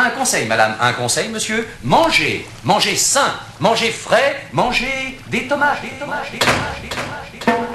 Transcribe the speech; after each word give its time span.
Un 0.00 0.10
conseil, 0.10 0.46
madame, 0.46 0.76
un 0.80 0.92
conseil, 0.92 1.28
monsieur. 1.28 1.66
Mangez, 1.82 2.46
mangez 2.62 2.94
sain, 2.94 3.34
mangez 3.58 3.90
frais, 3.90 4.46
mangez 4.52 5.18
des 5.26 5.48
tomates, 5.48 5.82
des 5.82 5.88
tomates, 5.98 6.30
des 6.30 6.38
tomates, 6.38 6.80
des 6.80 6.88
tomates, 6.88 7.32
des 7.32 7.38
tomates. 7.40 7.66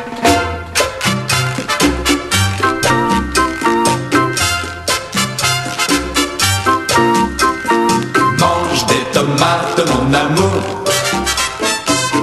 Mange 8.39 8.85
des 8.85 9.03
tomates, 9.11 9.81
mon 9.89 10.13
amour. 10.13 10.85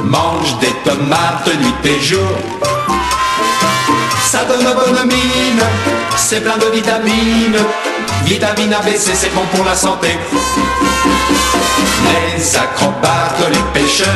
Mange 0.03 0.59
des 0.61 0.73
tomates 0.83 1.47
nuit 1.59 1.91
et 1.91 2.01
jour. 2.01 2.39
Ça 4.30 4.47
donne 4.47 4.65
bonne 4.65 5.09
mine, 5.09 5.62
c'est 6.17 6.41
plein 6.41 6.57
de 6.57 6.71
vitamines. 6.71 7.90
Vitamine 8.24 8.74
A, 8.74 8.80
B, 8.80 8.97
C, 8.97 9.12
c'est 9.15 9.34
bon 9.34 9.45
pour 9.55 9.65
la 9.65 9.74
santé. 9.74 10.09
Les 12.37 12.56
acrobates, 12.56 13.48
les 13.51 13.80
pêcheurs, 13.80 14.06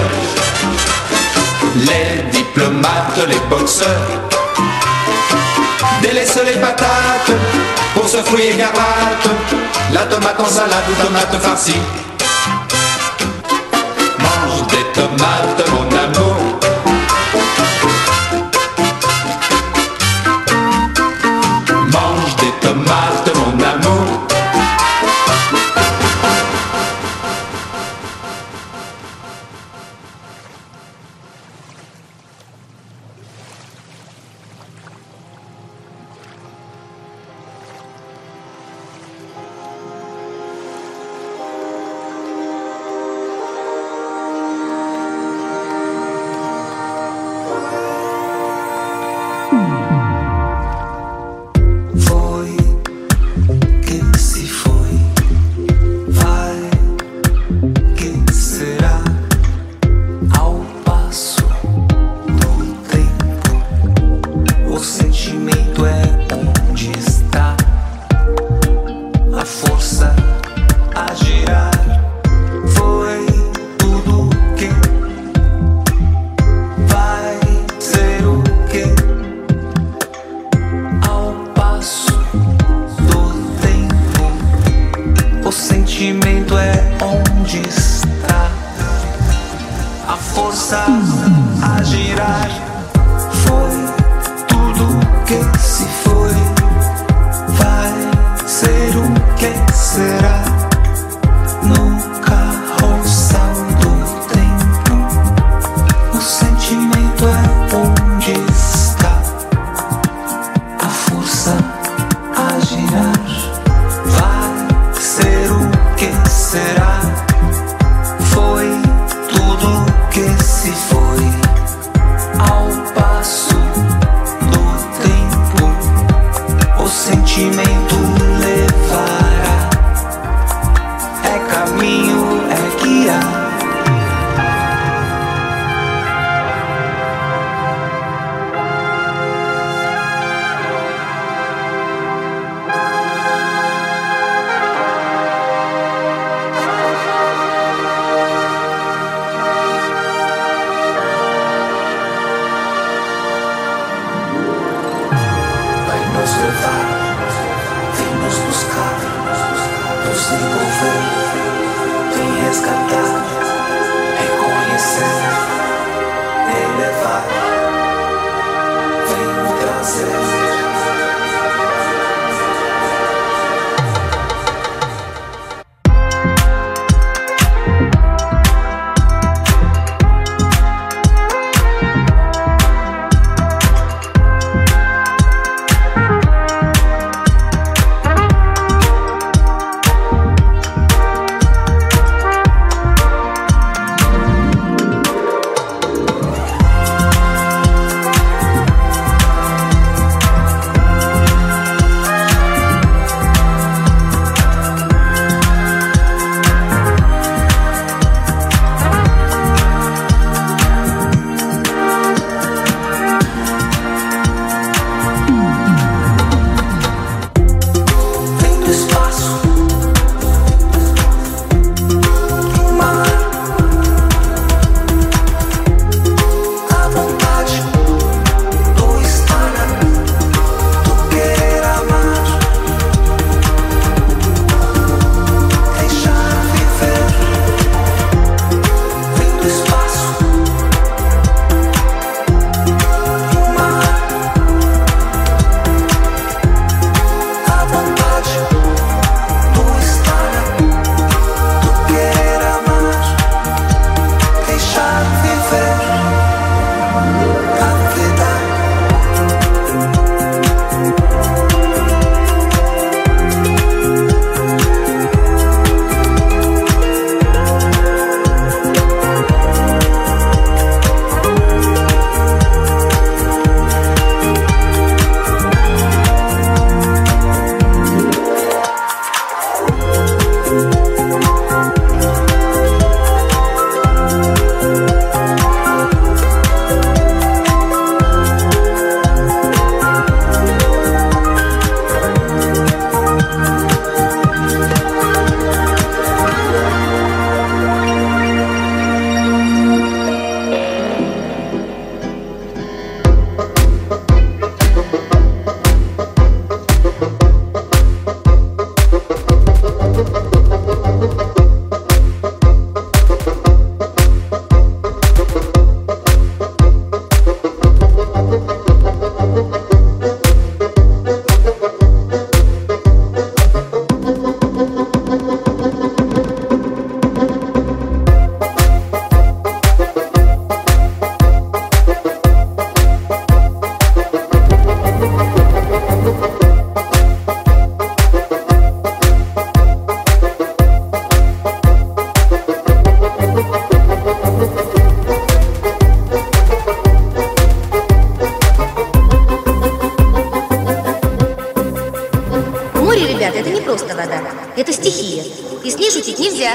les 1.76 2.30
diplomates, 2.30 3.20
les 3.28 3.40
boxeurs. 3.48 3.88
Délaisse 6.02 6.38
les 6.44 6.60
patates 6.60 7.32
pour 7.94 8.08
ce 8.08 8.18
fruit 8.18 8.48
écarlate. 8.48 9.28
La 9.92 10.02
tomate 10.02 10.40
en 10.40 10.46
salade 10.46 10.84
ou 10.90 10.94
tomate 11.02 11.40
farcie. 11.42 11.74
Mange 14.18 14.66
des 14.68 15.00
tomates, 15.00 15.64
mon 15.70 15.98
amour. 15.98 16.23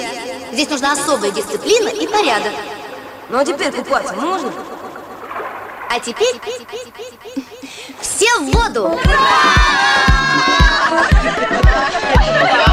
Нельзя. 0.02 0.52
Здесь 0.52 0.70
нужна 0.70 0.94
особая 0.94 1.32
дисциплина 1.32 1.90
и 1.90 2.08
порядок. 2.08 2.54
Ну 3.30 3.38
а 3.38 3.46
теперь 3.46 3.72
купаться 3.72 4.14
можно? 4.16 4.52
А 5.90 6.00
теперь 6.00 6.40
все 8.02 8.40
в 8.40 8.52
воду! 8.52 9.00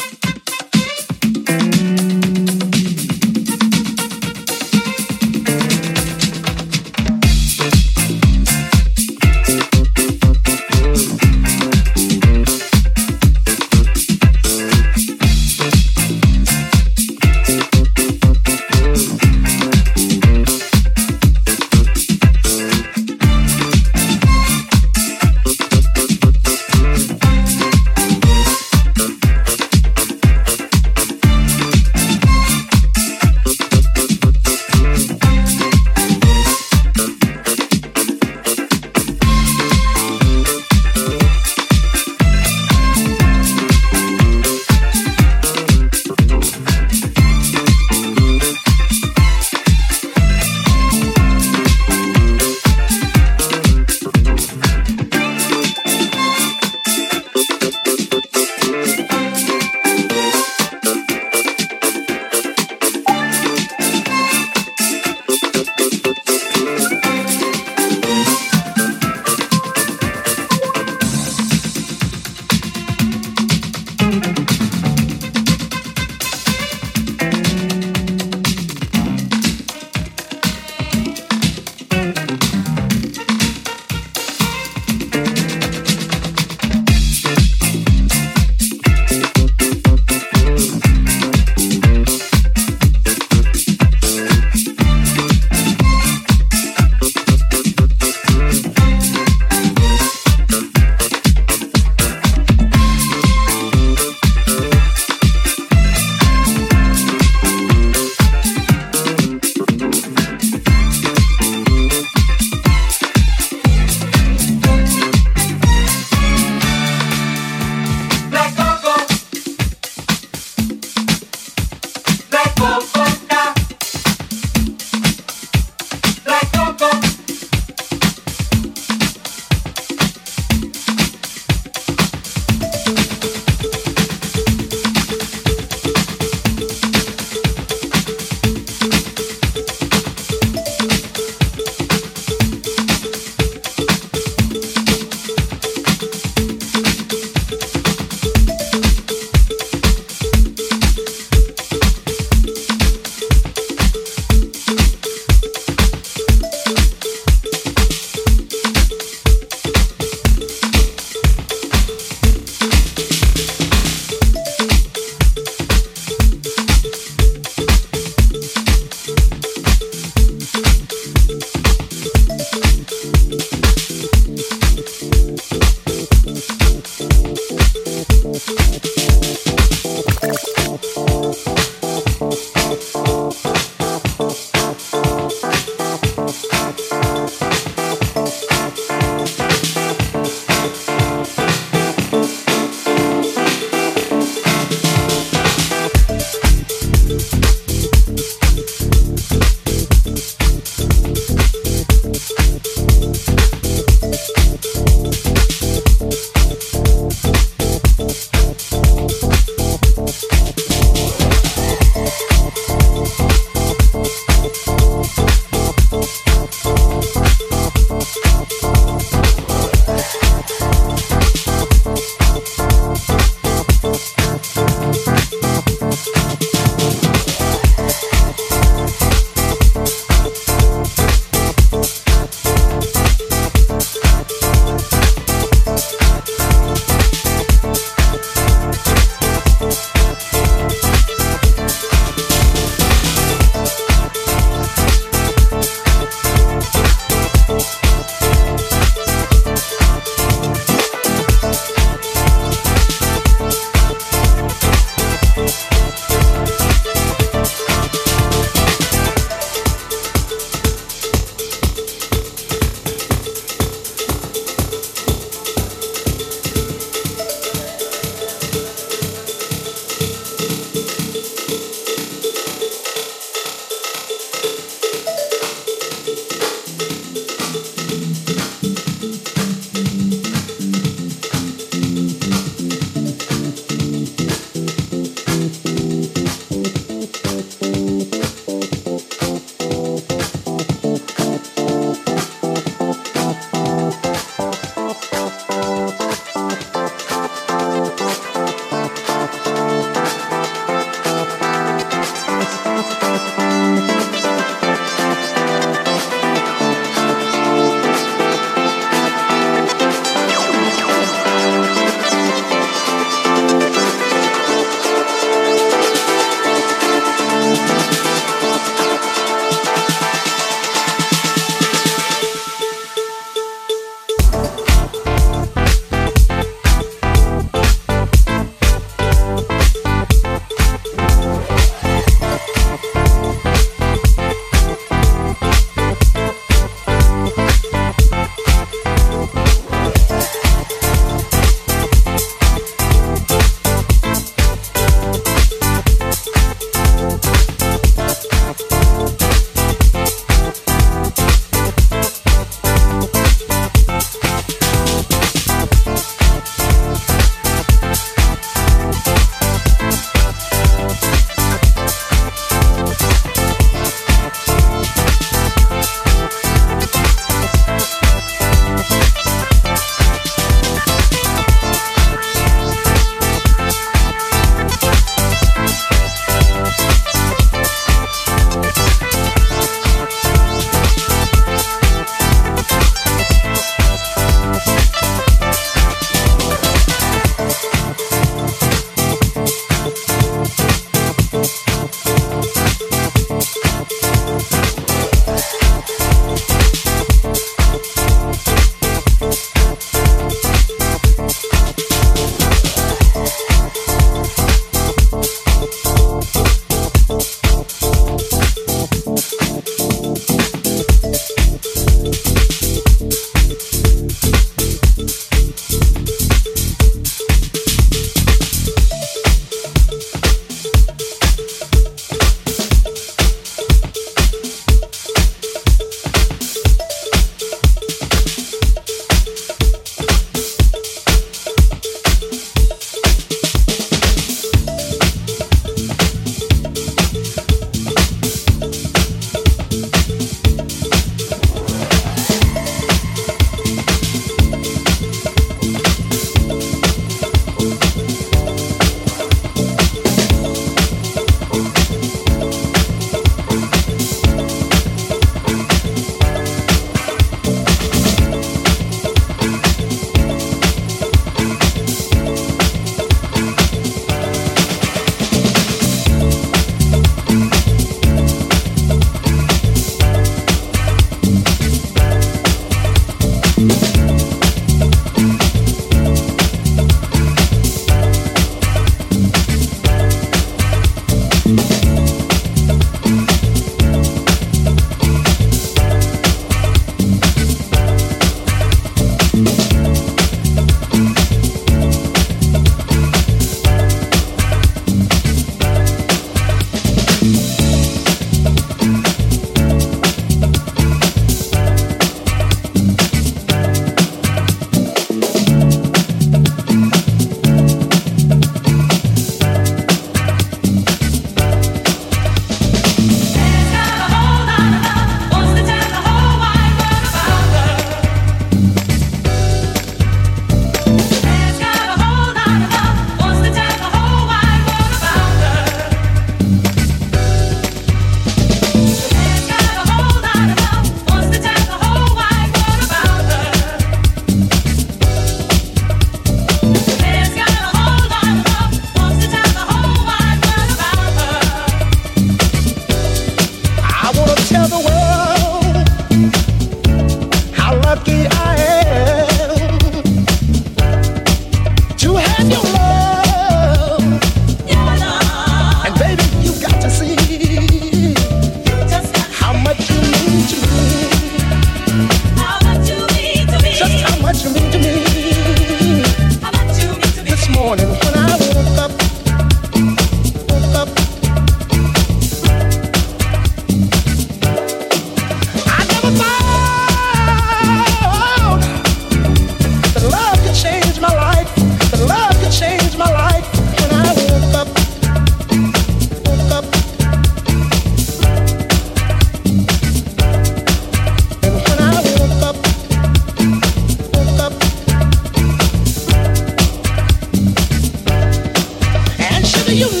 you 599.73 600.00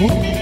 嗯 0.00 0.39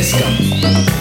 Disco. 0.00 0.99